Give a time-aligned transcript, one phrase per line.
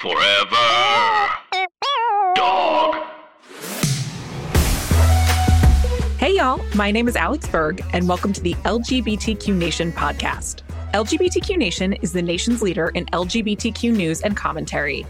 [0.00, 0.54] Forever.
[2.36, 2.94] Dog.
[6.18, 6.64] Hey, y'all.
[6.76, 10.62] My name is Alex Berg, and welcome to the LGBTQ Nation podcast.
[10.94, 15.04] LGBTQ Nation is the nation's leader in LGBTQ news and commentary.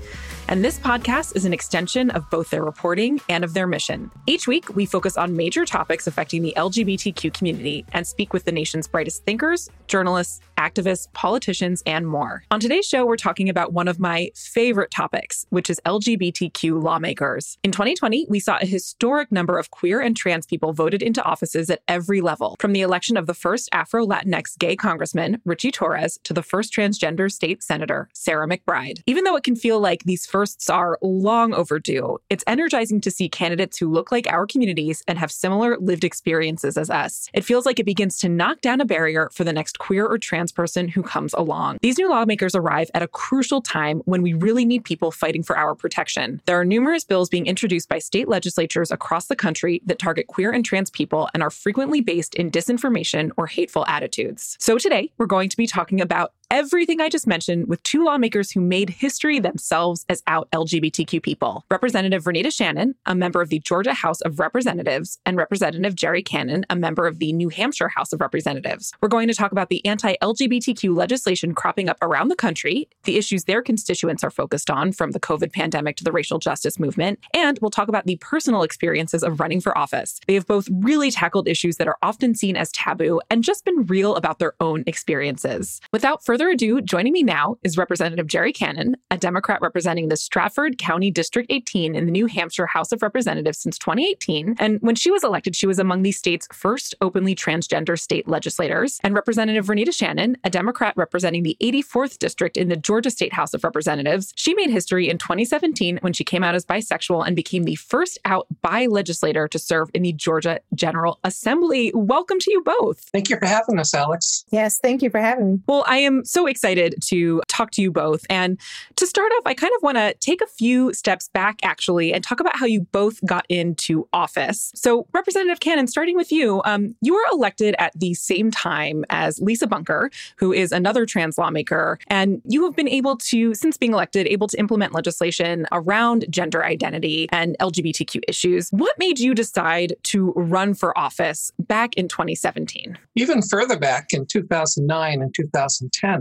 [0.50, 4.10] And this podcast is an extension of both their reporting and of their mission.
[4.26, 8.52] Each week, we focus on major topics affecting the LGBTQ community and speak with the
[8.52, 12.44] nation's brightest thinkers, journalists, activists, politicians, and more.
[12.50, 17.58] On today's show, we're talking about one of my favorite topics, which is LGBTQ lawmakers.
[17.62, 21.68] In 2020, we saw a historic number of queer and trans people voted into offices
[21.68, 26.18] at every level, from the election of the first Afro Latinx gay congressman, Richie Torres,
[26.24, 29.02] to the first transgender state senator, Sarah McBride.
[29.06, 33.28] Even though it can feel like these firsts are long overdue, it's energizing to see
[33.28, 37.28] candidates who look like our communities and have similar lived experiences as us.
[37.34, 40.16] It feels like it begins to knock down a barrier for the next queer or
[40.16, 41.78] trans person who comes along.
[41.82, 45.58] These new lawmakers arrive at a crucial time when we really need people fighting for
[45.58, 46.40] our protection.
[46.46, 50.52] There are numerous bills being introduced by state legislatures across the country that target queer
[50.52, 54.56] and trans people and are frequently based in disinformation or hateful attitudes.
[54.60, 58.50] So today, we're going to be talking about everything I just mentioned with two lawmakers
[58.50, 63.58] who made history themselves as out LGBTQ people Representative Renitta Shannon, a member of the
[63.60, 68.12] Georgia House of Representatives, and Representative Gerri Cannon, a member of the New Hampshire House
[68.12, 68.92] of Representatives.
[69.00, 73.18] We're going to talk about the anti LGBTQ legislation cropping up around the country, the
[73.18, 77.18] issues their constituents are focused on, from the COVID pandemic to the racial justice movement,
[77.34, 80.20] and we'll talk about the personal experiences of running for office.
[80.26, 83.84] They have both really tackled issues that are often seen as taboo and just been
[83.86, 85.80] real about their own experiences.
[85.92, 90.78] Without further ado, joining me now is Representative Gerri Cannon, a Democrat representing the Strafford
[90.78, 94.54] County District 18 in the New Hampshire House of Representatives since 2018.
[94.60, 99.00] And when she was elected, she was among the state's first openly transgender state legislators.
[99.02, 103.54] And Representative Renitta Shannon, a Democrat representing the 84th District in the Georgia State House
[103.54, 107.64] of Representatives, she made history in 2017 when she came out as bisexual and became
[107.64, 111.90] the first out bi legislator to serve in the Georgia General Assembly.
[111.94, 113.00] Welcome to you both.
[113.12, 114.44] Thank you for having us, Alex.
[114.50, 115.58] Yes, thank you for having me.
[115.66, 118.24] Well, I am so excited to talk to you both.
[118.30, 118.58] And
[118.96, 122.22] to start off, I kind of want to take a few steps back, actually, and
[122.22, 124.72] talk about how you both got into office.
[124.74, 129.40] So, Representative Cannon, starting with you, um, you were elected at the same time as
[129.40, 131.98] Lisa Bunker, who is another trans lawmaker.
[132.08, 136.64] And you have been able to, since being elected, able to implement legislation around gender
[136.64, 138.70] identity and LGBTQ issues.
[138.70, 142.98] What made you decide to run for office back in 2017?
[143.14, 146.17] Even further back in 2009 and 2010,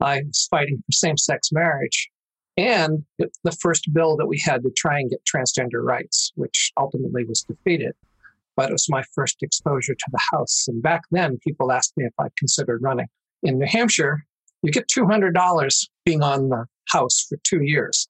[0.00, 2.10] I was fighting for same sex marriage
[2.56, 7.24] and the first bill that we had to try and get transgender rights, which ultimately
[7.24, 7.92] was defeated.
[8.56, 10.66] But it was my first exposure to the House.
[10.68, 13.06] And back then, people asked me if I considered running.
[13.42, 14.24] In New Hampshire,
[14.62, 18.06] you get $200 being on the House for two years.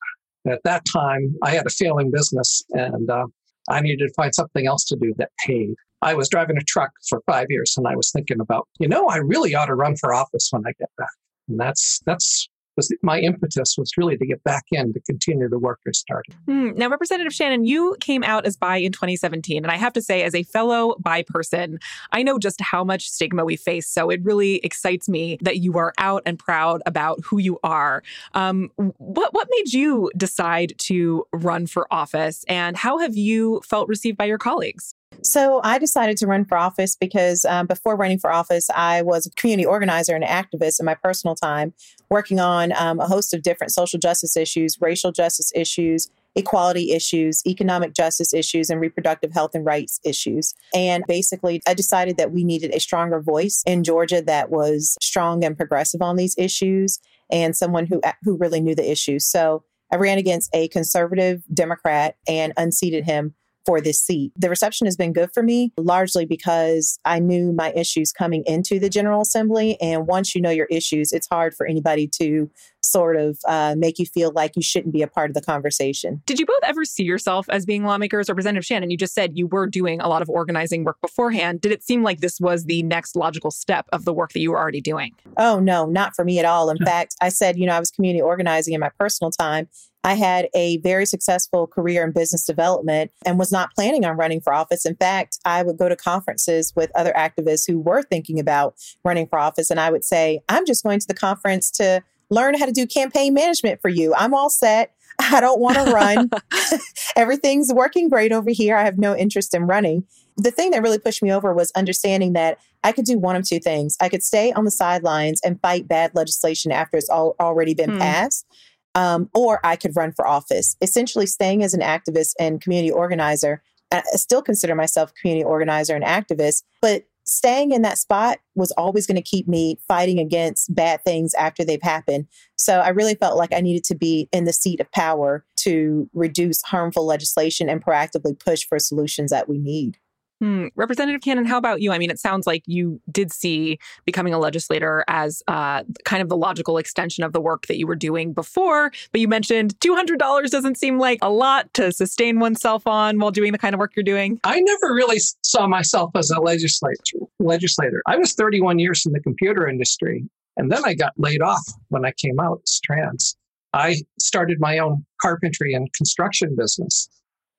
[0.49, 3.27] At that time, I had a failing business and uh,
[3.69, 5.75] I needed to find something else to do that paid.
[6.03, 9.07] I was driving a truck for five years and I was thinking about, you know,
[9.07, 11.11] I really ought to run for office when I get back.
[11.51, 15.59] And that's that's was my impetus was really to get back in to continue the
[15.59, 16.35] work I started.
[16.47, 16.71] Hmm.
[16.77, 20.23] Now, Representative Shannon, you came out as bi in 2017, and I have to say,
[20.23, 21.79] as a fellow bi person,
[22.13, 23.89] I know just how much stigma we face.
[23.89, 28.03] So it really excites me that you are out and proud about who you are.
[28.35, 33.89] Um, what what made you decide to run for office, and how have you felt
[33.89, 34.95] received by your colleagues?
[35.23, 39.27] So I decided to run for office because um, before running for office, I was
[39.27, 41.75] a community organizer and activist in my personal time,
[42.11, 47.43] working on um, a host of different social justice issues, racial justice issues, equality issues,
[47.47, 50.55] economic justice issues, and reproductive health and rights issues.
[50.75, 55.45] And basically, I decided that we needed a stronger voice in Georgia that was strong
[55.45, 59.27] and progressive on these issues and someone who, who really knew the issues.
[59.27, 63.35] So I ran against a conservative Democrat and unseated him
[63.67, 64.33] for this seat.
[64.37, 68.79] The reception has been good for me, largely because I knew my issues coming into
[68.79, 69.77] the General Assembly.
[69.81, 72.51] And once you know your issues, it's hard for anybody to
[72.83, 76.23] sort of uh, make you feel like you shouldn't be a part of the conversation.
[76.27, 78.29] Did you both ever see yourself as being lawmakers?
[78.29, 81.61] Or representative Shannon, you just said you were doing a lot of organizing work beforehand.
[81.61, 84.51] Did it seem like this was the next logical step of the work that you
[84.51, 85.15] were already doing?
[85.37, 86.71] Oh, no, not for me at all.
[86.71, 89.69] In fact, I said, you know, I was community organizing in my personal time.
[90.03, 94.41] I had a very successful career in business development and was not planning on running
[94.41, 94.87] for office.
[94.87, 98.75] In fact, I would go to conferences with other activists who were thinking about
[99.05, 99.71] running for office.
[99.71, 102.87] And I would say, I'm just going to the conference to learn how to do
[102.87, 104.15] campaign management for you.
[104.17, 104.95] I'm all set.
[105.19, 106.31] I don't want to run.
[107.17, 108.77] Everything's working great over here.
[108.77, 110.05] I have no interest in running.
[110.37, 113.47] The thing that really pushed me over was understanding that I could do one of
[113.47, 113.97] two things.
[114.01, 117.91] I could stay on the sidelines and fight bad legislation after it's all, already been
[117.91, 117.99] hmm.
[117.99, 118.47] passed.
[118.95, 120.77] Um, or I could run for office.
[120.81, 123.63] Essentially, staying as an activist and community organizer.
[123.93, 129.07] I still consider myself community organizer and activist, but staying in that spot was always
[129.07, 132.27] going to keep me fighting against bad things after they've happened.
[132.57, 136.09] So I really felt like I needed to be in the seat of power to
[136.13, 139.99] reduce harmful legislation and proactively push for solutions that we need.
[140.41, 140.69] Hmm.
[140.75, 141.93] Representative Cannon, how about you?
[141.93, 146.31] I mean, it sounds like you did see becoming a legislator as uh, kind of
[146.31, 148.91] the logical extension of the work that you were doing before.
[149.13, 153.53] But you mentioned $200 doesn't seem like a lot to sustain oneself on while doing
[153.53, 154.41] the kind of work you're doing.
[154.43, 156.97] I never really saw myself as a legislator.
[157.39, 158.03] Legislator.
[158.07, 160.25] I was 31 years in the computer industry,
[160.57, 163.37] and then I got laid off when I came out as trans.
[163.75, 167.09] I started my own carpentry and construction business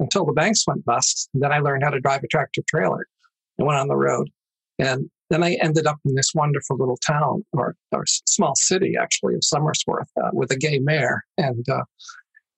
[0.02, 1.30] until the banks went bust.
[1.34, 3.06] Then I learned how to drive a tractor trailer
[3.58, 4.30] and went on the road.
[4.80, 9.36] And then I ended up in this wonderful little town or, or small city, actually,
[9.36, 11.24] of Somersworth uh, with a gay mayor.
[11.38, 11.84] And uh,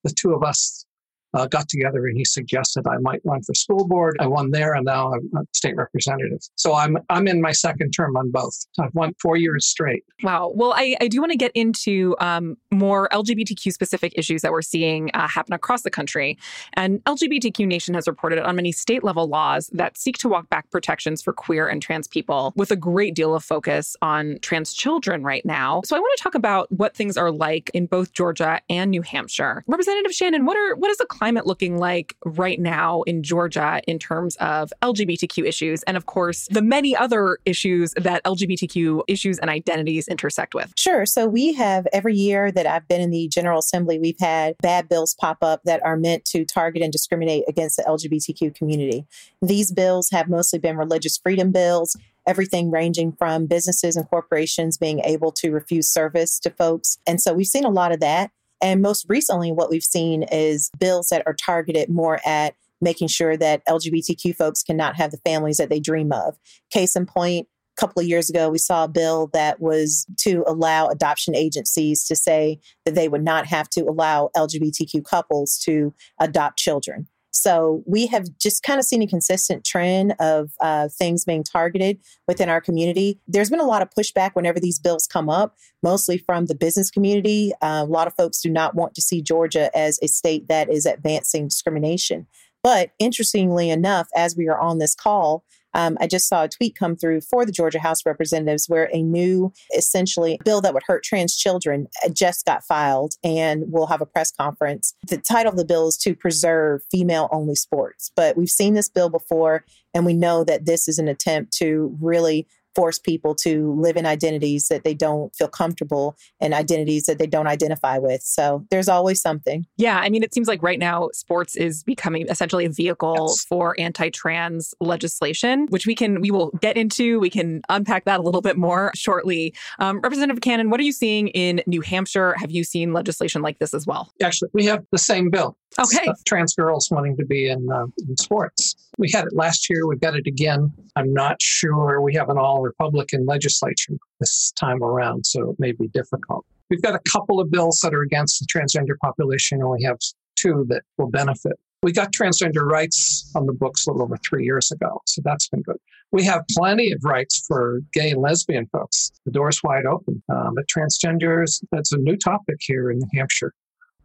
[0.04, 0.86] the two of us
[1.34, 4.18] uh, got together and he suggested I might run for school board.
[4.20, 6.40] I won there and now I'm a state representative.
[6.56, 8.66] So I'm I'm in my second term on both.
[8.80, 10.04] I've won four years straight.
[10.22, 10.52] Wow.
[10.54, 14.62] Well, I, I do want to get into um, more LGBTQ specific issues that we're
[14.62, 16.38] seeing uh, happen across the country.
[16.74, 20.70] And LGBTQ Nation has reported on many state level laws that seek to walk back
[20.72, 25.24] protections for queer and trans people with a great deal of focus on trans children
[25.24, 25.82] right now.
[25.86, 29.02] So I want to talk about what things are like in both Georgia and New
[29.02, 29.64] Hampshire.
[29.68, 33.98] Representative Shannon, what are what is the climate looking like right now in Georgia in
[33.98, 39.50] terms of LGBTQ issues and, of course, the many other issues that LGBTQ issues and
[39.50, 40.74] identities intersect with?
[40.76, 41.06] Sure.
[41.06, 44.90] So we have every year that I've been in the General Assembly, we've had bad
[44.90, 49.06] bills pop up that are meant to target and discriminate against the LGBTQ community.
[49.42, 51.96] These bills have mostly been religious freedom bills
[52.26, 56.98] everything ranging from businesses and corporations being able to refuse service to folks.
[57.06, 58.32] And so we've seen a lot of that.
[58.64, 63.36] And most recently, what we've seen is bills that are targeted more at making sure
[63.36, 66.38] that LGBTQ folks cannot have the families that they dream of.
[66.72, 70.46] Case in point, a couple of years ago, we saw a bill that was to
[70.48, 75.94] allow adoption agencies to say that they would not have to allow LGBTQ couples to
[76.22, 77.08] adopt children.
[77.34, 82.00] So we have just kind of seen a consistent trend of uh, things being targeted
[82.28, 83.20] within our community.
[83.28, 86.92] There's been a lot of pushback whenever these bills come up, mostly from the business
[86.92, 87.52] community.
[87.62, 90.70] Uh, a lot of folks do not want to see Georgia as a state that
[90.70, 92.28] is advancing discrimination.
[92.62, 95.44] But interestingly enough, as we are on this call,
[95.74, 99.02] um, I just saw a tweet come through for the Georgia House Representatives where a
[99.02, 104.02] new, essentially, bill that would hurt trans children uh, just got filed and we'll have
[104.02, 104.94] a press conference.
[105.08, 108.12] The title of the bill is to preserve female only sports.
[108.16, 111.96] But we've seen this bill before, and we know that this is an attempt to
[112.02, 117.20] really force people to live in identities that they don't feel comfortable and identities that
[117.20, 118.22] they don't identify with.
[118.22, 119.66] So there's always something.
[119.78, 120.00] Yeah.
[120.00, 123.46] I mean, it seems like right now sports is becoming essentially a vehicle yes.
[123.46, 127.20] for anti trans legislation, which we can, we will get into.
[127.20, 129.54] We can unpack that a little bit more shortly.
[129.80, 132.36] Um, Representative Cannon, what are you seeing in New Hampshire?
[132.40, 134.12] Have you seen legislation like this as well?
[134.22, 135.58] Actually, we have the same bill.
[135.80, 136.12] Okay.
[136.26, 138.76] trans girls wanting to be in, uh, in sports.
[138.98, 139.88] We had it last year.
[139.88, 140.72] We've got it again.
[140.96, 142.02] I'm not sure.
[142.02, 146.46] We have an all Republican legislature this time around, so it may be difficult.
[146.70, 149.98] We've got a couple of bills that are against the transgender population, and we have
[150.36, 151.54] two that will benefit.
[151.82, 155.50] We got transgender rights on the books a little over three years ago, so that's
[155.50, 155.78] been good.
[156.12, 159.12] We have plenty of rights for gay and lesbian folks.
[159.26, 160.22] The door's wide open.
[160.30, 163.54] Um, but transgenders, that's a new topic here in New Hampshire.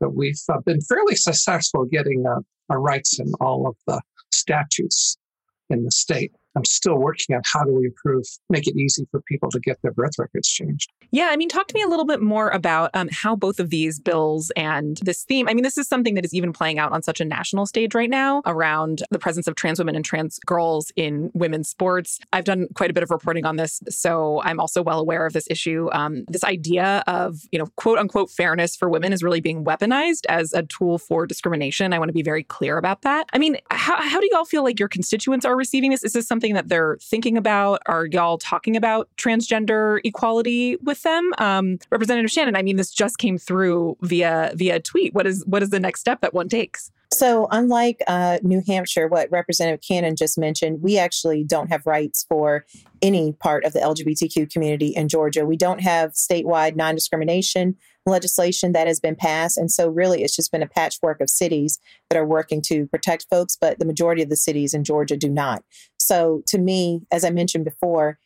[0.00, 2.40] But we've uh, been fairly successful getting uh,
[2.70, 4.00] our rights in all of the
[4.32, 5.16] statutes
[5.70, 6.32] in the state.
[6.58, 9.80] I'm still working on how do we improve, make it easy for people to get
[9.82, 10.92] their birth records changed.
[11.12, 13.70] Yeah, I mean, talk to me a little bit more about um, how both of
[13.70, 15.48] these bills and this theme.
[15.48, 17.94] I mean, this is something that is even playing out on such a national stage
[17.94, 22.18] right now around the presence of trans women and trans girls in women's sports.
[22.32, 25.32] I've done quite a bit of reporting on this, so I'm also well aware of
[25.32, 25.88] this issue.
[25.92, 30.26] Um, this idea of, you know, quote unquote fairness for women is really being weaponized
[30.28, 31.92] as a tool for discrimination.
[31.92, 33.28] I want to be very clear about that.
[33.32, 36.02] I mean, how, how do y'all feel like your constituents are receiving this?
[36.02, 37.80] Is this something that they're thinking about?
[37.86, 41.32] Are y'all talking about transgender equality with with them.
[41.38, 45.14] Um, Representative Shannon, I mean, this just came through via via tweet.
[45.14, 46.90] What is what is the next step that one takes?
[47.10, 52.26] So, unlike uh, New Hampshire, what Representative Cannon just mentioned, we actually don't have rights
[52.28, 52.66] for
[53.00, 55.46] any part of the LGBTQ community in Georgia.
[55.46, 59.56] We don't have statewide non discrimination legislation that has been passed.
[59.56, 61.78] And so, really, it's just been a patchwork of cities
[62.10, 65.30] that are working to protect folks, but the majority of the cities in Georgia do
[65.30, 65.62] not.
[66.08, 68.18] So, to me, as I mentioned before,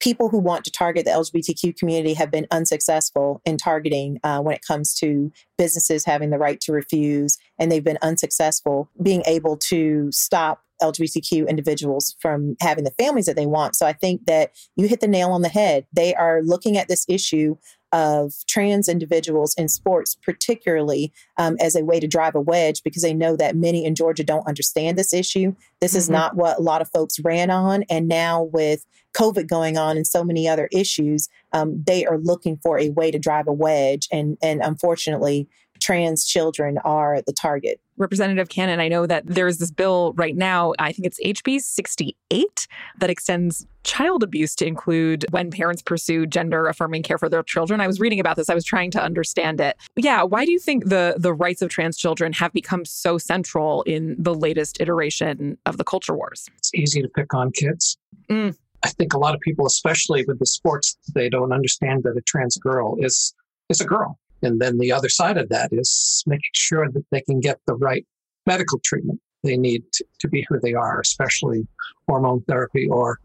[0.00, 4.54] people who want to target the LGBTQ community have been unsuccessful in targeting uh, when
[4.54, 9.58] it comes to businesses having the right to refuse, and they've been unsuccessful being able
[9.58, 13.76] to stop LGBTQ individuals from having the families that they want.
[13.76, 15.86] So I think that you hit the nail on the head.
[15.92, 17.56] They are looking at this issue
[17.92, 23.02] of trans individuals in sports, particularly um, as a way to drive a wedge, because
[23.02, 25.54] they know that many in Georgia don't understand this issue.
[25.80, 25.98] This mm-hmm.
[25.98, 27.84] is not what a lot of folks ran on.
[27.90, 28.84] And now with
[29.14, 33.10] COVID going on and so many other issues, um, they are looking for a way
[33.10, 34.08] to drive a wedge.
[34.10, 35.48] And, and unfortunately,
[35.80, 37.80] trans children are the target.
[38.02, 42.66] Representative Cannon, I know that there's this bill right now, I think it's HB 68,
[42.98, 47.80] that extends child abuse to include when parents pursue gender affirming care for their children.
[47.80, 49.76] I was reading about this, I was trying to understand it.
[49.96, 53.82] Yeah, why do you think the the rights of trans children have become so central
[53.82, 56.48] in the latest iteration of the culture wars?
[56.58, 57.96] It's easy to pick on kids.
[58.28, 58.56] Mm.
[58.84, 62.22] I think a lot of people, especially with the sports, they don't understand that a
[62.22, 63.34] trans girl is
[63.68, 64.18] is a girl.
[64.42, 67.74] And then the other side of that is making sure that they can get the
[67.74, 68.06] right
[68.46, 69.82] medical treatment they need
[70.20, 71.66] to, be who they are, especially
[72.08, 73.18] hormone therapy or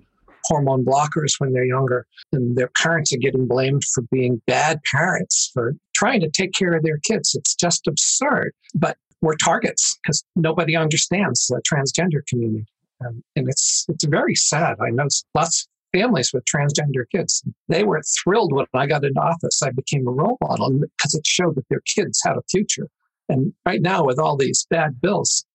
[0.46, 2.06] hormone blockers when they're younger.
[2.32, 6.74] And their parents are getting blamed for being bad parents for trying to take care
[6.74, 7.36] of their kids.
[7.36, 8.54] It's just absurd.
[8.74, 12.66] But we're targets because nobody understands the transgender community.
[13.00, 14.78] And it's it's very sad.
[14.82, 17.44] I know lots families with transgender kids.
[17.68, 19.62] They were thrilled when I got into office.
[19.62, 22.88] I became a role model because it showed that their kids had a future.
[23.30, 25.46] And right now, with all these bad bills,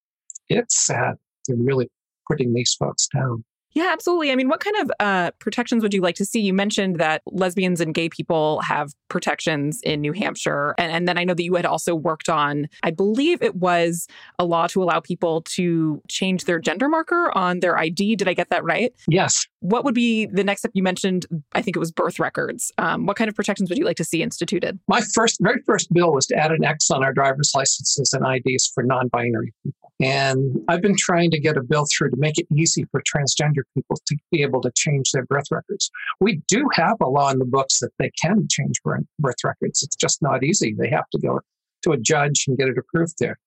[0.49, 1.15] it's sad.
[1.47, 1.89] They're really
[2.31, 3.45] putting these folks down.
[3.75, 4.31] Yeah, absolutely.
[4.31, 6.41] I mean, what kind of uh, protections would you like to see?
[6.41, 10.75] You mentioned that lesbians and gay people have protections in New Hampshire.
[10.79, 14.07] And, and then I know that you had also worked on, I believe it was
[14.39, 18.17] a law to allow people to change their gender marker on their ID.
[18.17, 18.93] Did I get that right?
[19.09, 19.47] Yes.
[19.61, 20.73] What would be the next step?
[20.75, 22.73] You mentioned, I think it was birth records.
[22.79, 24.79] Um, what kind of protections would you like to see instituted?
[24.89, 28.25] My first, very first bill was to add an X on our driver's licenses and
[28.27, 29.82] IDs for non binary people.
[30.03, 33.63] And I've been trying to get a bill through to make it easy for transgender
[33.73, 35.93] people to be able to change their birth records.
[36.21, 39.85] We do have a law in the books that they can change birth records.
[39.85, 40.75] It's just not easy.
[40.77, 41.39] They have to go
[41.85, 43.39] to a judge and get it approved there.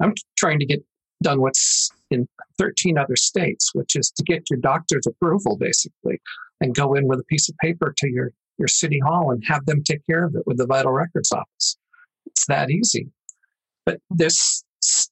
[0.00, 0.84] I'm trying to get
[1.22, 2.26] done what's in
[2.58, 6.20] 13 other states, which is to get your doctor's approval basically
[6.60, 9.64] and go in with a piece of paper to your, your city hall and have
[9.66, 11.76] them take care of it with the vital records office.
[12.26, 13.06] It's that easy.
[13.86, 14.61] But there's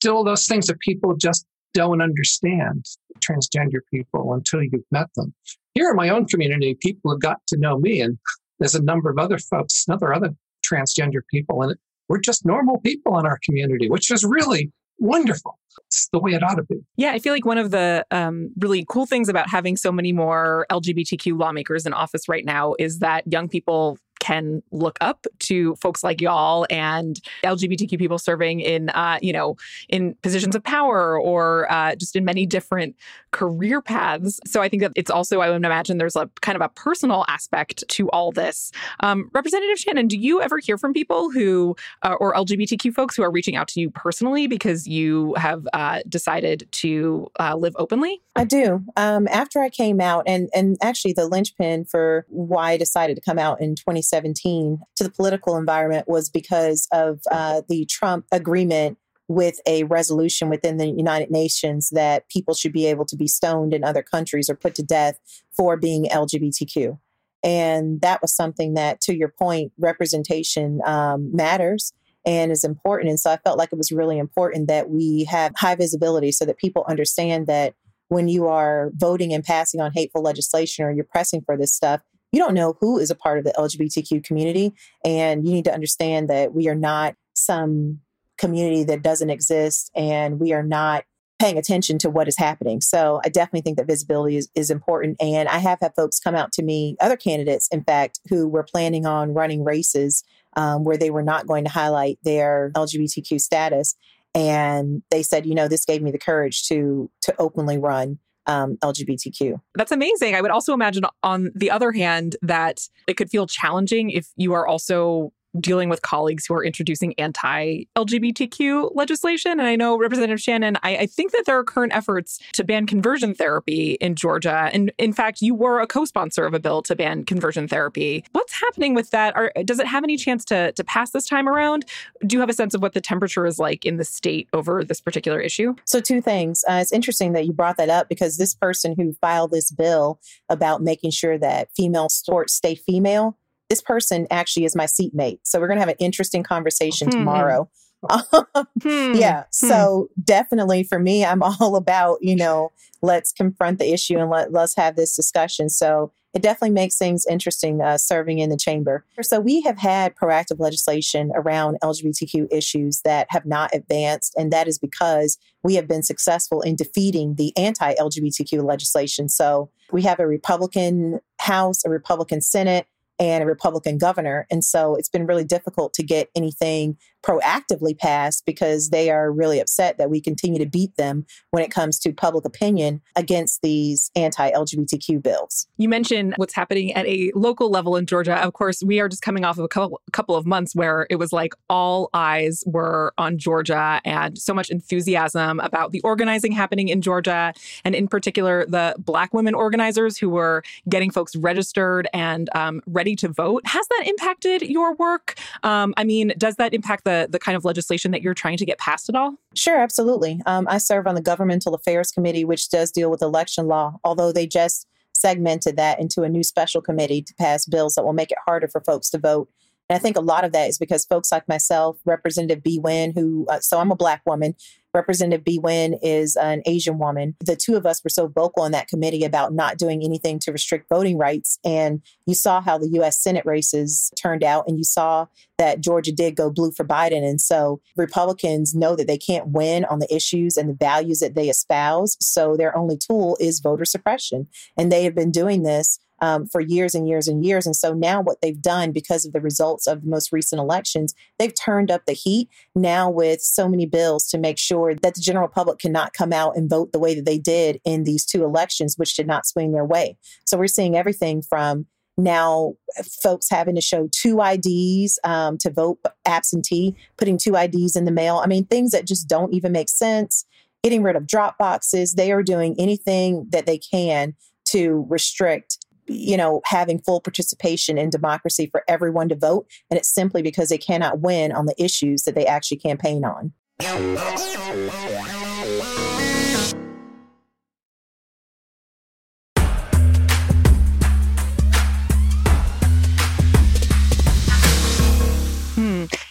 [0.00, 2.86] still those things that people just don't understand
[3.20, 5.34] transgender people until you've met them.
[5.74, 8.18] Here in my own community, people have got to know me, and
[8.58, 10.30] there's a number of other folks, other other
[10.68, 11.76] transgender people, and
[12.08, 15.58] we're just normal people in our community, which is really wonderful.
[15.86, 16.80] It's the way it ought to be.
[16.96, 20.12] Yeah, I feel like one of the um, really cool things about having so many
[20.12, 25.74] more LGBTQ lawmakers in office right now is that young people can look up to
[25.76, 29.56] folks like y'all and LGBTQ people serving in, uh, you know,
[29.88, 32.94] in positions of power or uh, just in many different
[33.32, 34.38] career paths.
[34.46, 37.24] So I think that it's also, I would imagine there's a kind of a personal
[37.28, 38.70] aspect to all this.
[39.00, 43.22] Um, Representative Shannon, do you ever hear from people who, uh, or LGBTQ folks who
[43.22, 48.20] are reaching out to you personally because you have uh, decided to uh, live openly?
[48.36, 48.84] I do.
[48.96, 53.22] Um, after I came out, and and actually the linchpin for why I decided to
[53.22, 58.26] come out in 2016 2017 to the political environment was because of uh, the Trump
[58.32, 58.98] agreement
[59.28, 63.72] with a resolution within the United Nations that people should be able to be stoned
[63.72, 65.20] in other countries or put to death
[65.56, 66.98] for being LGBTQ.
[67.42, 71.92] And that was something that, to your point, representation um, matters
[72.26, 73.08] and is important.
[73.08, 76.44] And so I felt like it was really important that we have high visibility so
[76.44, 77.74] that people understand that
[78.08, 82.02] when you are voting and passing on hateful legislation or you're pressing for this stuff,
[82.32, 84.72] you don't know who is a part of the LGBTQ community.
[85.04, 88.00] And you need to understand that we are not some
[88.38, 91.04] community that doesn't exist and we are not
[91.38, 92.80] paying attention to what is happening.
[92.80, 95.16] So I definitely think that visibility is, is important.
[95.20, 98.62] And I have had folks come out to me, other candidates, in fact, who were
[98.62, 100.22] planning on running races
[100.56, 103.94] um, where they were not going to highlight their LGBTQ status.
[104.34, 108.76] And they said, you know, this gave me the courage to to openly run um,
[108.82, 109.60] LGBTQ.
[109.74, 110.34] That's amazing.
[110.34, 114.52] I would also imagine, on the other hand, that it could feel challenging if you
[114.52, 119.52] are also dealing with colleagues who are introducing anti LGBTQ legislation.
[119.52, 122.86] And I know, Representative Shannon, I, I, think that there are current efforts to ban
[122.86, 124.70] conversion therapy in Georgia.
[124.72, 128.24] And in fact, you were a co sponsor of a bill to ban conversion therapy.
[128.32, 129.36] What's happening with that?
[129.36, 131.84] Are, does it have any chance to, to pass this time around?
[132.26, 134.84] Do you have a sense of what the temperature is like in the state over
[134.84, 135.74] this particular issue?
[135.84, 136.64] So, two things.
[136.68, 140.20] Uh, it's interesting that you brought that up because this person who filed this bill
[140.48, 143.36] about making sure that female sports stay female
[143.70, 145.38] this person actually is my seatmate.
[145.44, 147.18] So we're going to have an interesting conversation hmm.
[147.18, 147.70] tomorrow.
[148.10, 149.14] hmm.
[149.14, 149.44] Yeah.
[149.44, 149.68] Hmm.
[149.68, 154.52] So definitely for me, I'm all about, you know, let's confront the issue and let,
[154.52, 155.70] let's have this discussion.
[155.70, 159.04] So it definitely makes things interesting uh, serving in the chamber.
[159.20, 164.68] So we have had proactive legislation around LGBTQ issues that have not advanced, and that
[164.68, 169.28] is because we have been successful in defeating the anti-LGBTQ legislation.
[169.28, 172.86] So we have a Republican House, a Republican Senate,
[173.20, 174.46] and a Republican governor.
[174.50, 179.60] And so it's been really difficult to get anything proactively pass because they are really
[179.60, 184.10] upset that we continue to beat them when it comes to public opinion against these
[184.16, 185.66] anti LGBTQ bills.
[185.76, 188.36] You mentioned what's happening at a local level in Georgia.
[188.36, 191.16] Of course, we are just coming off of a couple, couple of months where it
[191.16, 196.88] was like all eyes were on Georgia and so much enthusiasm about the organizing happening
[196.88, 197.52] in Georgia,
[197.84, 203.14] and in particular, the Black women organizers who were getting folks registered and um, ready
[203.16, 203.66] to vote.
[203.66, 205.34] Has that impacted your work?
[205.62, 208.66] Um, I mean, does that impact the the kind of legislation that you're trying to
[208.66, 209.36] get passed at all?
[209.54, 210.40] Sure, absolutely.
[210.46, 214.32] Um, I serve on the Governmental Affairs Committee, which does deal with election law, although
[214.32, 218.30] they just segmented that into a new special committee to pass bills that will make
[218.30, 219.48] it harder for folks to vote.
[219.90, 223.12] And I think a lot of that is because folks like myself, Representative Bee Nguyen,
[223.12, 224.54] who, uh, so I'm a Black woman,
[224.94, 227.34] Representative Bee Nguyen is an Asian woman.
[227.40, 230.52] The two of us were so vocal in that committee about not doing anything to
[230.52, 231.58] restrict voting rights.
[231.64, 235.26] And you saw how the US Senate races turned out, and you saw
[235.58, 237.28] that Georgia did go blue for Biden.
[237.28, 241.34] And so Republicans know that they can't win on the issues and the values that
[241.34, 242.16] they espouse.
[242.20, 244.46] So their only tool is voter suppression.
[244.76, 247.66] And they have been doing this um, for years and years and years.
[247.66, 251.14] And so now, what they've done because of the results of the most recent elections,
[251.38, 255.20] they've turned up the heat now with so many bills to make sure that the
[255.20, 258.44] general public cannot come out and vote the way that they did in these two
[258.44, 260.16] elections, which did not swing their way.
[260.44, 261.86] So we're seeing everything from
[262.16, 262.74] now
[263.22, 268.12] folks having to show two IDs um, to vote absentee, putting two IDs in the
[268.12, 268.40] mail.
[268.42, 270.44] I mean, things that just don't even make sense.
[270.82, 272.14] Getting rid of drop boxes.
[272.14, 274.34] They are doing anything that they can
[274.66, 275.78] to restrict
[276.10, 279.66] you know, having full participation in democracy for everyone to vote.
[279.90, 283.52] And it's simply because they cannot win on the issues that they actually campaign on.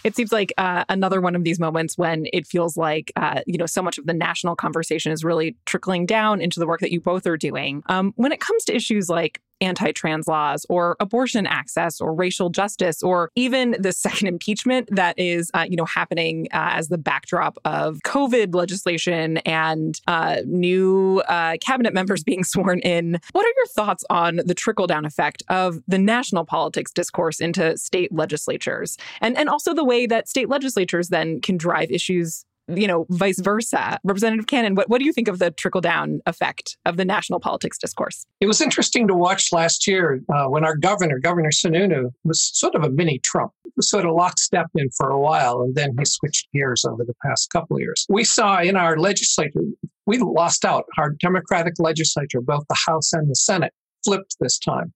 [0.04, 3.58] it seems like uh, another one of these moments when it feels like uh, you
[3.58, 6.90] know so much of the national conversation is really trickling down into the work that
[6.90, 7.82] you both are doing.
[7.86, 12.50] Um, when it comes to issues like anti trans laws or abortion access or racial
[12.50, 16.98] justice or even the second impeachment that is, uh, you know, happening uh, as the
[16.98, 23.18] backdrop of COVID legislation and uh, new uh, cabinet members being sworn in.
[23.32, 27.76] What are your thoughts on the trickle down effect of the national politics discourse into
[27.76, 32.44] state legislatures and, and also the way that state legislatures then can drive issues
[32.76, 33.98] you know, vice versa.
[34.04, 37.40] Representative Cannon, what, what do you think of the trickle down effect of the national
[37.40, 38.26] politics discourse?
[38.40, 42.74] It was interesting to watch last year uh, when our governor, Governor Sununu, was sort
[42.74, 46.48] of a mini Trump, sort of lockstep in for a while, and then he switched
[46.52, 48.06] gears over the past couple of years.
[48.08, 49.60] We saw in our legislature,
[50.06, 50.84] we lost out.
[50.98, 53.72] Our Democratic legislature, both the House and the Senate,
[54.04, 54.92] flipped this time.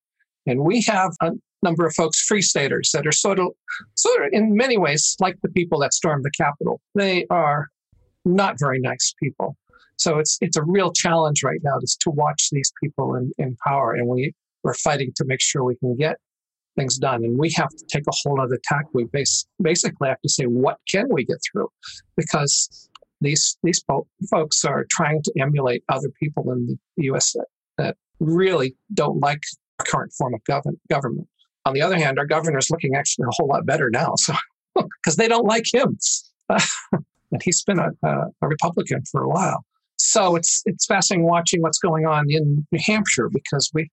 [0.46, 1.32] And we have a
[1.64, 3.48] number of folks, free staters, that are sort of,
[3.96, 6.80] sort of in many ways like the people that stormed the Capitol.
[6.94, 7.68] They are
[8.24, 9.56] not very nice people.
[9.96, 13.56] So it's it's a real challenge right now just to watch these people in, in
[13.66, 16.16] power, and we we're fighting to make sure we can get
[16.76, 17.24] things done.
[17.24, 18.86] And we have to take a whole other tack.
[18.92, 19.06] We
[19.62, 21.68] basically have to say, what can we get through?
[22.16, 22.88] Because
[23.20, 27.32] these these po- folks are trying to emulate other people in the U.S.
[27.32, 27.46] that,
[27.78, 29.40] that really don't like
[29.78, 31.28] current form of gov- government.
[31.66, 34.34] On the other hand, our governor is looking actually a whole lot better now, so
[34.74, 35.98] because they don't like him,
[36.50, 39.64] and he's been a, a, a Republican for a while.
[39.96, 43.90] So it's it's fascinating watching what's going on in New Hampshire because we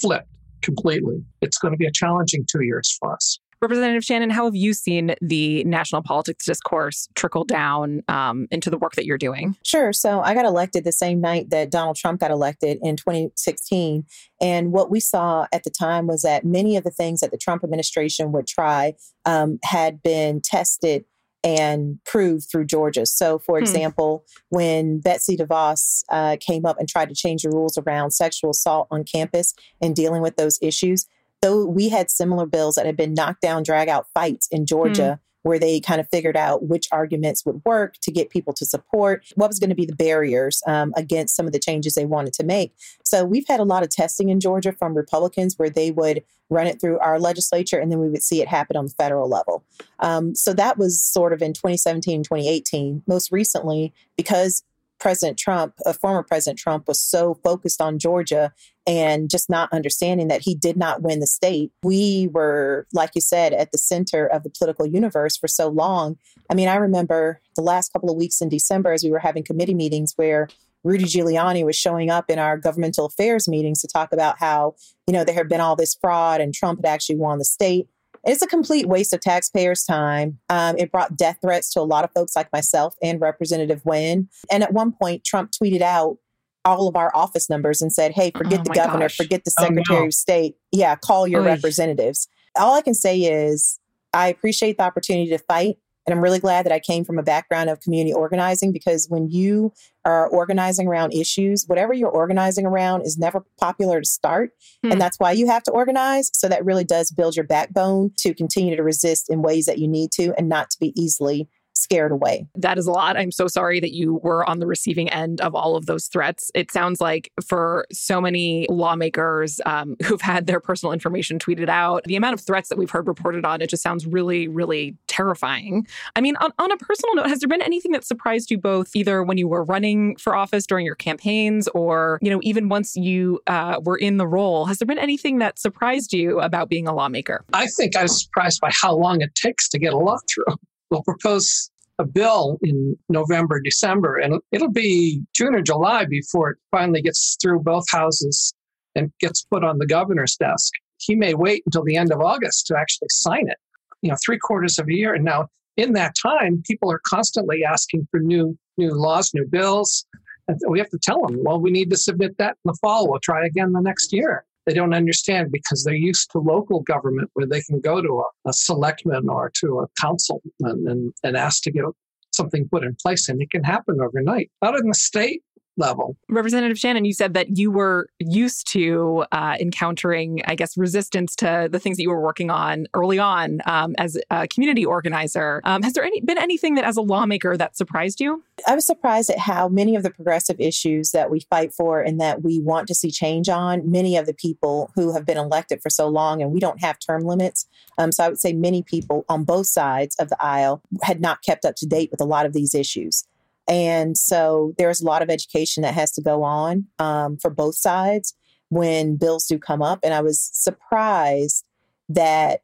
[0.00, 0.28] flipped
[0.62, 1.22] completely.
[1.42, 3.38] It's going to be a challenging two years for us.
[3.60, 8.78] Representative Shannon, how have you seen the national politics discourse trickle down um, into the
[8.78, 9.56] work that you're doing?
[9.62, 9.92] Sure.
[9.92, 14.04] So I got elected the same night that Donald Trump got elected in 2016.
[14.40, 17.38] And what we saw at the time was that many of the things that the
[17.38, 21.04] Trump administration would try um, had been tested
[21.44, 23.04] and proved through Georgia.
[23.04, 23.62] So, for hmm.
[23.62, 28.50] example, when Betsy DeVos uh, came up and tried to change the rules around sexual
[28.50, 31.06] assault on campus and dealing with those issues,
[31.44, 35.18] though we had similar bills that had been knocked down, drag out fights in Georgia.
[35.18, 35.20] Mm.
[35.42, 39.26] Where they kind of figured out which arguments would work to get people to support,
[39.34, 42.32] what was going to be the barriers um, against some of the changes they wanted
[42.32, 42.72] to make.
[43.04, 46.66] So, we've had a lot of testing in Georgia from Republicans where they would run
[46.66, 49.62] it through our legislature and then we would see it happen on the federal level.
[49.98, 53.02] Um, so, that was sort of in 2017, 2018.
[53.06, 54.64] Most recently, because
[55.00, 58.52] President Trump, a former President Trump, was so focused on Georgia
[58.86, 61.72] and just not understanding that he did not win the state.
[61.82, 66.16] We were, like you said, at the center of the political universe for so long.
[66.50, 69.44] I mean, I remember the last couple of weeks in December as we were having
[69.44, 70.48] committee meetings where
[70.84, 74.74] Rudy Giuliani was showing up in our governmental affairs meetings to talk about how,
[75.06, 77.88] you know, there had been all this fraud and Trump had actually won the state.
[78.26, 80.38] It's a complete waste of taxpayers' time.
[80.48, 84.28] Um, it brought death threats to a lot of folks like myself and Representative Nguyen.
[84.50, 86.18] And at one point, Trump tweeted out
[86.64, 89.16] all of our office numbers and said, hey, forget oh the governor, gosh.
[89.16, 90.06] forget the secretary oh, no.
[90.06, 90.56] of state.
[90.72, 91.46] Yeah, call your Oy.
[91.46, 92.26] representatives.
[92.56, 93.78] All I can say is
[94.14, 95.76] I appreciate the opportunity to fight.
[96.06, 99.30] And I'm really glad that I came from a background of community organizing because when
[99.30, 99.72] you
[100.04, 104.50] are organizing around issues, whatever you're organizing around is never popular to start.
[104.82, 104.92] Hmm.
[104.92, 106.30] And that's why you have to organize.
[106.34, 109.88] So that really does build your backbone to continue to resist in ways that you
[109.88, 112.46] need to and not to be easily scared away.
[112.54, 113.16] That is a lot.
[113.16, 116.50] I'm so sorry that you were on the receiving end of all of those threats.
[116.54, 122.04] It sounds like for so many lawmakers um, who've had their personal information tweeted out,
[122.04, 125.86] the amount of threats that we've heard reported on, it just sounds really, really terrifying.
[126.16, 128.94] I mean, on, on a personal note, has there been anything that surprised you both,
[128.94, 132.96] either when you were running for office during your campaigns or, you know, even once
[132.96, 134.66] you uh, were in the role?
[134.66, 137.44] Has there been anything that surprised you about being a lawmaker?
[137.52, 140.56] I think I was surprised by how long it takes to get a law through
[140.94, 146.58] will propose a bill in November, December, and it'll be June or July before it
[146.70, 148.52] finally gets through both houses
[148.94, 150.72] and gets put on the governor's desk.
[150.98, 153.58] He may wait until the end of August to actually sign it,
[154.02, 155.14] you know, three quarters of a year.
[155.14, 160.04] And now, in that time, people are constantly asking for new new laws, new bills.
[160.46, 163.08] And we have to tell them, well, we need to submit that in the fall.
[163.08, 167.30] We'll try again the next year they don't understand because they're used to local government
[167.34, 171.62] where they can go to a, a selectman or to a councilman and, and ask
[171.64, 171.84] to get
[172.32, 174.50] something put in place and it can happen overnight.
[174.62, 175.42] Out in the state,
[175.76, 176.16] level.
[176.28, 181.68] Representative Shannon, you said that you were used to uh, encountering, I guess, resistance to
[181.70, 185.60] the things that you were working on early on um, as a community organizer.
[185.64, 188.42] Um, has there any, been anything that, as a lawmaker, that surprised you?
[188.66, 192.20] I was surprised at how many of the progressive issues that we fight for and
[192.20, 195.82] that we want to see change on, many of the people who have been elected
[195.82, 197.66] for so long and we don't have term limits.
[197.98, 201.42] Um, so I would say many people on both sides of the aisle had not
[201.42, 203.24] kept up to date with a lot of these issues.
[203.66, 207.76] And so there's a lot of education that has to go on um, for both
[207.76, 208.34] sides
[208.68, 210.00] when bills do come up.
[210.02, 211.64] And I was surprised
[212.08, 212.60] that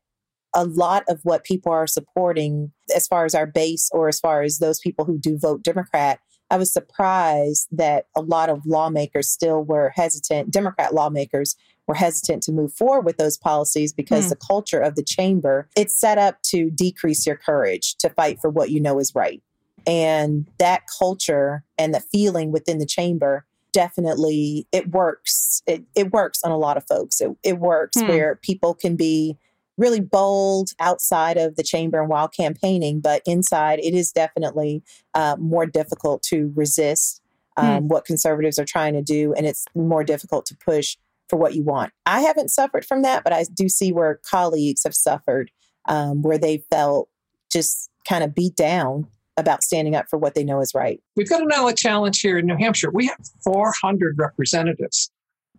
[0.54, 4.42] a lot of what people are supporting, as far as our base or as far
[4.42, 9.30] as those people who do vote Democrat, I was surprised that a lot of lawmakers
[9.30, 11.54] still were hesitant, Democrat lawmakers
[11.86, 14.30] were hesitant to move forward with those policies because mm.
[14.30, 18.50] the culture of the chamber, it's set up to decrease your courage to fight for
[18.50, 19.42] what you know is right.
[19.86, 25.62] And that culture and the feeling within the chamber definitely it works.
[25.66, 27.20] It, it works on a lot of folks.
[27.20, 28.08] It, it works hmm.
[28.08, 29.36] where people can be
[29.76, 34.82] really bold outside of the chamber and while campaigning, but inside it is definitely
[35.14, 37.22] uh, more difficult to resist
[37.56, 37.64] hmm.
[37.64, 37.88] um, hmm.
[37.88, 40.96] what conservatives are trying to do, and it's more difficult to push
[41.28, 41.92] for what you want.
[42.06, 45.50] I haven't suffered from that, but I do see where colleagues have suffered,
[45.88, 47.08] um, where they felt
[47.50, 51.00] just kind of beat down about standing up for what they know is right.
[51.16, 52.90] We've got another challenge here in New Hampshire.
[52.90, 55.10] We have 400 representatives.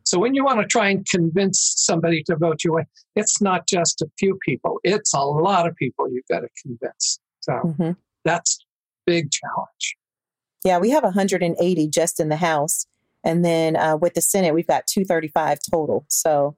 [0.04, 3.68] So when you want to try and convince somebody to vote your way, it's not
[3.68, 7.20] just a few people, it's a lot of people you've got to convince.
[7.42, 7.92] So mm-hmm.
[8.26, 8.60] that's
[9.06, 9.96] big challenge.
[10.64, 12.86] Yeah, we have 180 just in the House.
[13.24, 16.06] And then uh, with the Senate, we've got 235 total.
[16.08, 16.56] So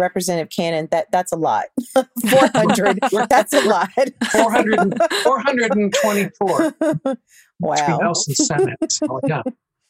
[0.00, 1.66] Representative Cannon, that that's a lot.
[2.28, 3.90] 400, that's a lot.
[4.32, 6.76] 400, 424.
[7.60, 7.74] Wow.
[7.74, 8.92] Between House and Senate.
[8.92, 9.42] So, yeah,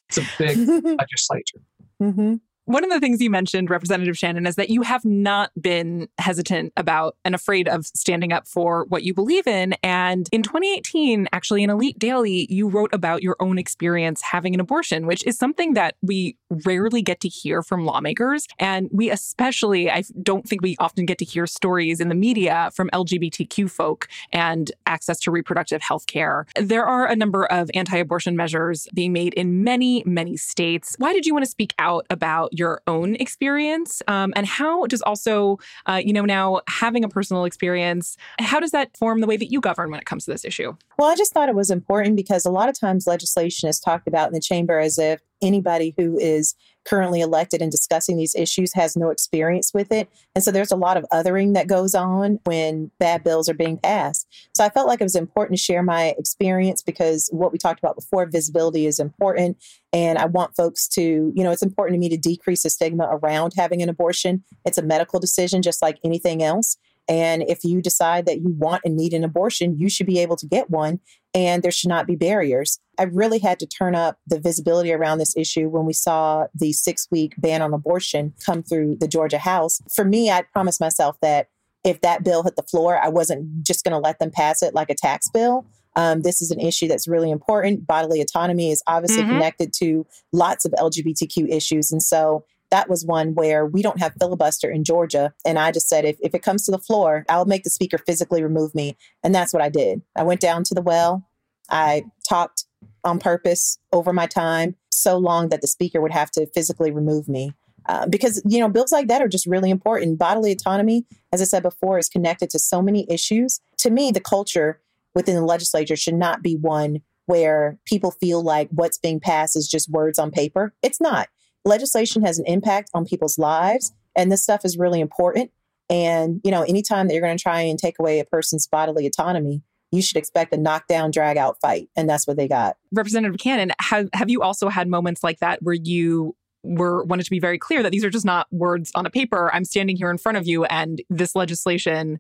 [0.09, 0.59] it's a big
[0.99, 1.61] legislature.
[2.03, 2.35] Mm-hmm.
[2.67, 6.73] One of the things you mentioned, Representative Shannon, is that you have not been hesitant
[6.77, 9.75] about and afraid of standing up for what you believe in.
[9.83, 14.61] And in 2018, actually, in Elite Daily, you wrote about your own experience having an
[14.61, 18.47] abortion, which is something that we rarely get to hear from lawmakers.
[18.59, 22.71] And we especially, I don't think we often get to hear stories in the media
[22.73, 26.47] from LGBTQ folk and access to reproductive health care.
[26.55, 30.95] There are a number of anti abortion measures being made in many, many states.
[30.99, 34.03] Why did you want to speak out about your own experience?
[34.07, 38.71] Um, and how does also, uh, you know, now having a personal experience, how does
[38.71, 40.77] that form the way that you govern when it comes to this issue?
[40.99, 44.07] Well, I just thought it was important because a lot of times legislation is talked
[44.07, 48.73] about in the chamber as if anybody who is currently elected and discussing these issues
[48.75, 50.09] has no experience with it.
[50.35, 53.77] And so there's a lot of othering that goes on when bad bills are being
[53.77, 54.27] passed.
[54.57, 57.81] So I felt like it was important to share my experience because what we talked
[57.81, 59.57] about before, visibility is important.
[59.93, 63.09] And I want folks to, you know, it's important to me to decrease the stigma
[63.11, 64.45] around having an abortion.
[64.65, 66.77] It's a medical decision, just like anything else.
[67.11, 70.37] And if you decide that you want and need an abortion, you should be able
[70.37, 71.01] to get one
[71.35, 72.79] and there should not be barriers.
[73.01, 76.73] I really had to turn up the visibility around this issue when we saw the
[76.73, 79.83] six week ban on abortion come through the Georgia House.
[79.95, 81.49] For me, I promised myself that
[81.83, 84.73] if that bill hit the floor, I wasn't just going to let them pass it
[84.73, 85.67] like a tax bill.
[85.97, 87.89] Um, this is an issue that's really important.
[87.89, 89.33] Bodily autonomy is obviously mm-hmm.
[89.33, 91.91] connected to lots of LGBTQ issues.
[91.91, 95.33] And so that was one where we don't have filibuster in Georgia.
[95.45, 97.99] And I just said, if, if it comes to the floor, I'll make the speaker
[97.99, 98.97] physically remove me.
[99.23, 100.03] And that's what I did.
[100.17, 101.27] I went down to the well.
[101.69, 102.65] I talked
[103.05, 107.29] on purpose over my time so long that the speaker would have to physically remove
[107.29, 107.55] me.
[107.87, 111.45] Uh, because you know bills like that are just really important bodily autonomy as i
[111.45, 114.83] said before is connected to so many issues to me the culture
[115.15, 119.67] within the legislature should not be one where people feel like what's being passed is
[119.67, 121.29] just words on paper it's not
[121.65, 125.51] legislation has an impact on people's lives, and this stuff is really important.
[125.89, 129.07] And, you know, anytime that you're going to try and take away a person's bodily
[129.07, 131.89] autonomy, you should expect a knockdown, drag out fight.
[131.97, 132.77] And that's what they got.
[132.93, 137.31] Representative Cannon, have, have you also had moments like that where you were wanted to
[137.31, 139.51] be very clear that these are just not words on a paper.
[139.53, 142.19] I'm standing here in front of you, and this legislation,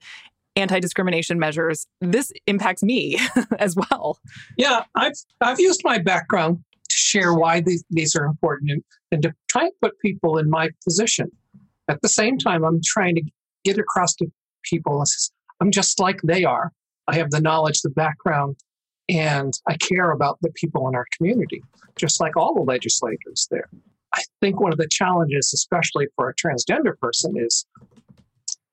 [0.57, 3.18] anti discrimination measures, this impacts me
[3.59, 4.18] as well.
[4.57, 6.64] Yeah, I've I've used my background
[6.96, 10.70] share why these, these are important and, and to try and put people in my
[10.85, 11.31] position.
[11.88, 13.22] At the same time, I'm trying to
[13.64, 14.26] get across to
[14.64, 15.03] people.
[15.61, 16.72] I'm just like they are.
[17.09, 18.57] I have the knowledge, the background,
[19.09, 21.62] and I care about the people in our community,
[21.96, 23.68] just like all the legislators there.
[24.14, 27.66] I think one of the challenges, especially for a transgender person, is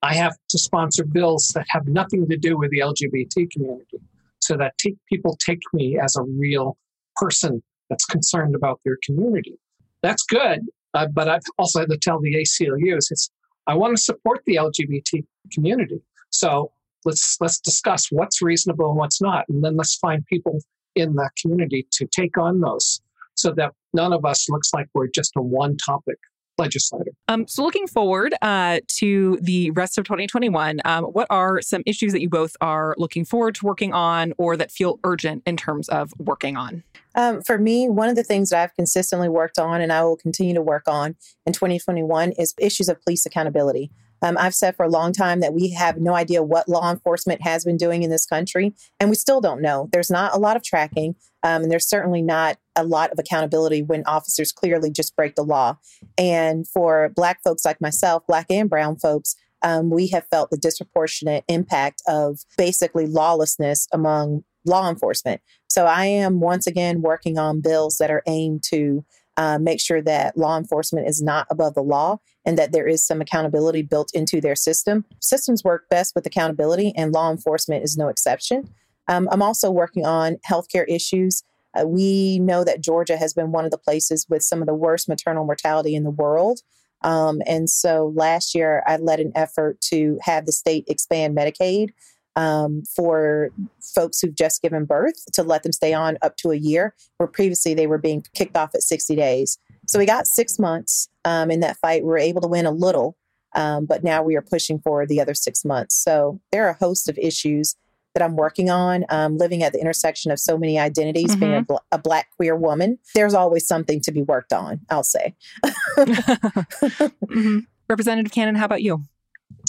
[0.02, 3.98] I have to sponsor bills that have nothing to do with the LGBT community
[4.40, 4.74] so that
[5.08, 6.76] people take me as a real
[7.16, 9.58] person that's concerned about their community.
[10.02, 10.60] That's good,
[10.94, 13.30] uh, but I've also had to tell the ACLUs it's
[13.66, 16.00] I want to support the LGBT community.
[16.30, 16.72] So
[17.04, 20.58] let's let's discuss what's reasonable and what's not, and then let's find people
[20.94, 23.00] in the community to take on those,
[23.34, 26.18] so that none of us looks like we're just a one topic
[26.58, 27.12] legislator.
[27.28, 32.12] Um, so, looking forward uh, to the rest of 2021, um, what are some issues
[32.12, 35.88] that you both are looking forward to working on or that feel urgent in terms
[35.88, 36.82] of working on?
[37.14, 40.16] Um, for me, one of the things that I've consistently worked on and I will
[40.16, 41.16] continue to work on
[41.46, 43.90] in 2021 is issues of police accountability.
[44.22, 47.42] Um, I've said for a long time that we have no idea what law enforcement
[47.42, 49.88] has been doing in this country, and we still don't know.
[49.92, 53.82] There's not a lot of tracking, um, and there's certainly not a lot of accountability
[53.82, 55.76] when officers clearly just break the law.
[56.16, 60.56] And for Black folks like myself, Black and Brown folks, um, we have felt the
[60.56, 65.40] disproportionate impact of basically lawlessness among law enforcement.
[65.68, 69.04] So I am once again working on bills that are aimed to
[69.36, 73.06] uh, make sure that law enforcement is not above the law and that there is
[73.06, 75.04] some accountability built into their system.
[75.20, 78.68] Systems work best with accountability, and law enforcement is no exception.
[79.06, 81.42] Um, I'm also working on healthcare issues.
[81.74, 84.74] Uh, we know that Georgia has been one of the places with some of the
[84.74, 86.60] worst maternal mortality in the world.
[87.02, 91.90] Um, and so last year, I led an effort to have the state expand Medicaid
[92.36, 93.50] um, for
[93.94, 97.26] folks who've just given birth to let them stay on up to a year, where
[97.26, 99.58] previously they were being kicked off at 60 days.
[99.86, 102.02] So we got six months um, in that fight.
[102.02, 103.16] We were able to win a little,
[103.54, 105.96] um, but now we are pushing for the other six months.
[105.96, 107.74] So there are a host of issues
[108.18, 111.40] that I'm working on, um, living at the intersection of so many identities, mm-hmm.
[111.40, 111.74] being a, mm-hmm.
[111.74, 112.98] bl- a, black queer woman.
[113.14, 115.36] There's always something to be worked on, I'll say.
[115.64, 117.60] mm-hmm.
[117.88, 119.04] Representative Cannon, how about you?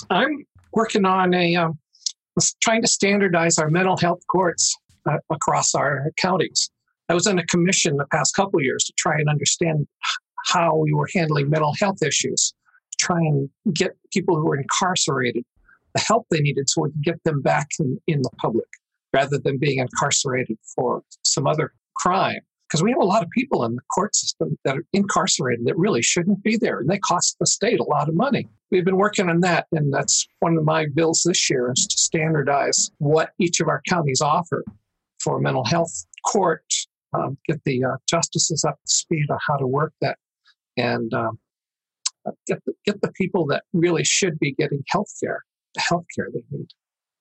[0.10, 1.78] I'm working on a um,
[2.62, 4.76] trying to standardize our mental health courts
[5.08, 6.72] uh, across our counties.
[7.08, 9.88] I was on a commission the past couple years to try and understand
[10.48, 12.54] how we were handling mental health issues,
[13.00, 15.44] try and get people who were incarcerated
[16.00, 18.68] help they needed so we could get them back in, in the public
[19.14, 22.40] rather than being incarcerated for some other crime.
[22.68, 25.76] Because we have a lot of people in the court system that are incarcerated that
[25.76, 28.48] really shouldn't be there, and they cost the state a lot of money.
[28.70, 31.98] We've been working on that, and that's one of my bills this year is to
[31.98, 34.64] standardize what each of our counties offer
[35.20, 36.64] for mental health court,
[37.14, 40.20] um, get the uh, justices up to speed on how to work that,
[40.78, 41.40] and um,
[42.46, 46.30] get the, get the people that really should be getting health care the health care
[46.34, 46.70] they need.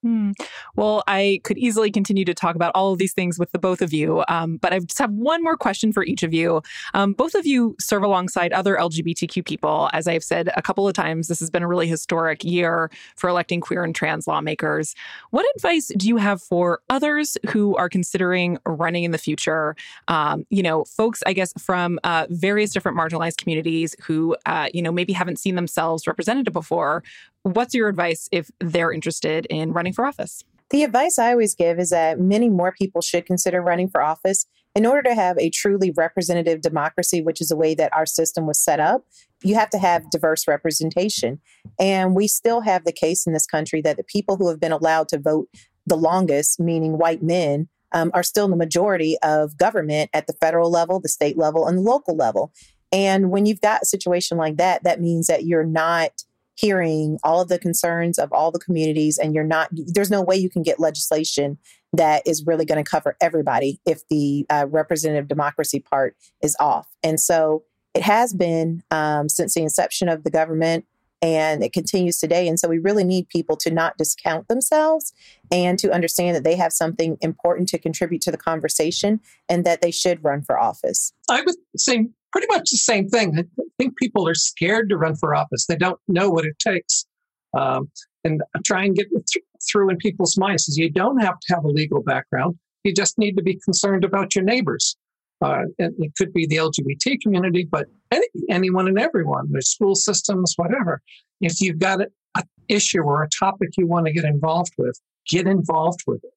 [0.03, 0.31] Hmm.
[0.77, 3.83] Well, I could easily continue to talk about all of these things with the both
[3.83, 6.63] of you, um, but I just have one more question for each of you.
[6.95, 9.91] Um, both of you serve alongside other LGBTQ people.
[9.93, 13.29] As I've said a couple of times, this has been a really historic year for
[13.29, 14.95] electing queer and trans lawmakers.
[15.31, 19.75] What advice do you have for others who are considering running in the future?
[20.07, 24.81] Um, you know, folks, I guess, from uh, various different marginalized communities who, uh, you
[24.81, 27.03] know, maybe haven't seen themselves represented before.
[27.42, 30.42] What's your advice if they're interested in running for office?
[30.70, 34.46] The advice I always give is that many more people should consider running for office
[34.74, 38.46] in order to have a truly representative democracy, which is the way that our system
[38.46, 39.05] was set up.
[39.42, 41.40] You have to have diverse representation.
[41.81, 44.72] And we still have the case in this country that the people who have been
[44.72, 45.48] allowed to vote
[45.87, 50.70] the longest, meaning white men, um, are still the majority of government at the federal
[50.70, 52.53] level, the state level, and the local level.
[52.92, 56.24] And when you've got a situation like that, that means that you're not
[56.59, 60.37] hearing all of the concerns of all the communities and you're not there's no way
[60.37, 61.57] you can get legislation
[61.92, 66.88] that is really going to cover everybody if the uh, representative democracy part is off.
[67.03, 67.62] And so
[67.94, 70.85] it has been um, since the inception of the government
[71.20, 75.12] and it continues today and so we really need people to not discount themselves
[75.50, 79.83] and to understand that they have something important to contribute to the conversation and that
[79.83, 83.38] they should run for office i would say pretty much the same thing.
[83.38, 85.66] I think people are scared to run for office.
[85.66, 87.07] They don't know what it takes.
[87.57, 87.90] Um,
[88.24, 91.64] and try and get th- through in people's minds is you don't have to have
[91.64, 92.57] a legal background.
[92.85, 94.96] You just need to be concerned about your neighbors.
[95.40, 99.94] Uh, and it could be the LGBT community, but any, anyone and everyone, the school
[99.94, 101.01] systems, whatever.
[101.40, 105.46] If you've got an issue or a topic you want to get involved with, get
[105.46, 106.33] involved with it.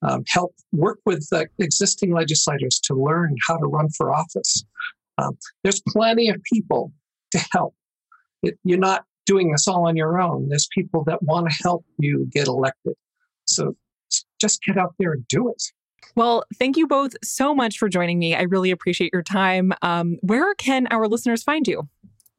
[0.00, 4.64] Um, help work with the existing legislators to learn how to run for office.
[5.18, 6.92] Um, there's plenty of people
[7.32, 7.74] to help.
[8.42, 10.48] It, you're not doing this all on your own.
[10.48, 12.94] There's people that want to help you get elected.
[13.46, 13.76] So
[14.40, 15.62] just get out there and do it.
[16.14, 18.34] Well, thank you both so much for joining me.
[18.34, 19.72] I really appreciate your time.
[19.82, 21.88] Um, where can our listeners find you?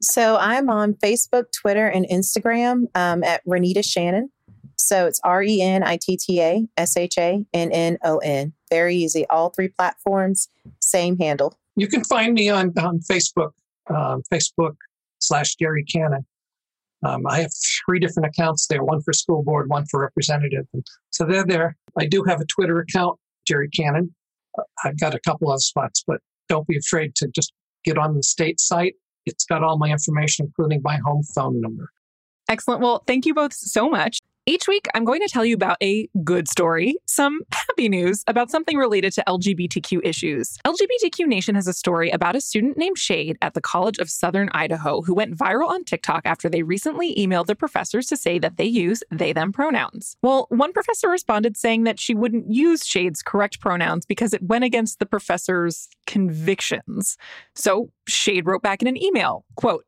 [0.02, 4.30] So I'm on Facebook, Twitter, and Instagram um, at Renitta Shannon.
[4.76, 8.18] So it's R E N I T T A S H A N N O
[8.18, 8.52] N.
[8.70, 9.26] Very easy.
[9.28, 10.48] All three platforms,
[10.80, 13.52] same handle you can find me on, on Facebook,
[13.88, 14.76] um, Facebook
[15.18, 16.26] slash Gerri Cannon.
[17.02, 17.50] Um, I have
[17.86, 20.66] three different accounts there, one for school board, one for representative.
[20.74, 21.76] And so they're there.
[21.98, 23.18] I do have a Twitter account,
[23.50, 24.14] Gerri Cannon.
[24.58, 27.52] Uh, I've got a couple of spots, but don't be afraid to just
[27.84, 28.94] get on the state site.
[29.26, 31.90] It's got all my information, including my home phone number.
[32.48, 32.80] Excellent.
[32.80, 34.18] Well, thank you both so much.
[34.50, 38.50] Each week, I'm going to tell you about a good story, some happy news about
[38.50, 40.58] something related to LGBTQ issues.
[40.66, 44.48] LGBTQ Nation has a story about a student named Shade at the College of Southern
[44.50, 48.56] Idaho who went viral on TikTok after they recently emailed the professors to say that
[48.56, 50.16] they use they them pronouns.
[50.20, 54.64] Well, one professor responded saying that she wouldn't use Shade's correct pronouns because it went
[54.64, 57.16] against the professor's convictions.
[57.54, 59.84] So Shade wrote back in an email, quote,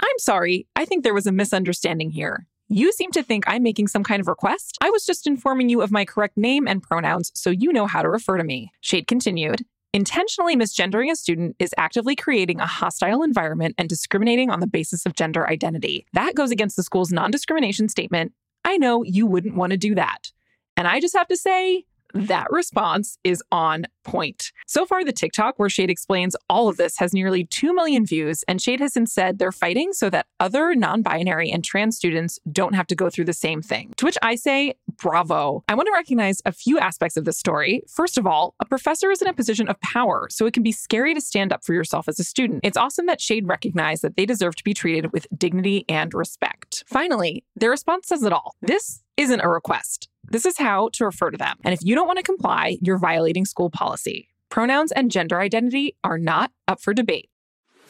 [0.00, 2.48] I'm sorry, I think there was a misunderstanding here.
[2.72, 4.78] You seem to think I'm making some kind of request.
[4.80, 8.00] I was just informing you of my correct name and pronouns so you know how
[8.00, 8.70] to refer to me.
[8.80, 9.64] Shade continued.
[9.92, 15.04] Intentionally misgendering a student is actively creating a hostile environment and discriminating on the basis
[15.04, 16.06] of gender identity.
[16.12, 18.34] That goes against the school's non discrimination statement.
[18.64, 20.30] I know you wouldn't want to do that.
[20.76, 24.52] And I just have to say, that response is on point.
[24.66, 28.44] So far, the TikTok where Shade explains all of this has nearly 2 million views,
[28.48, 32.74] and Shade has said they're fighting so that other non binary and trans students don't
[32.74, 33.92] have to go through the same thing.
[33.96, 35.64] To which I say, bravo.
[35.68, 37.82] I want to recognize a few aspects of this story.
[37.88, 40.72] First of all, a professor is in a position of power, so it can be
[40.72, 42.60] scary to stand up for yourself as a student.
[42.62, 46.84] It's awesome that Shade recognized that they deserve to be treated with dignity and respect.
[46.86, 48.54] Finally, their response says it all.
[48.60, 50.08] This isn't a request.
[50.30, 51.56] This is how to refer to them.
[51.64, 54.28] And if you don't want to comply, you're violating school policy.
[54.48, 57.28] Pronouns and gender identity are not up for debate.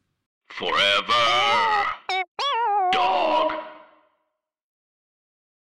[0.48, 1.14] Forever.
[2.92, 3.54] Dog.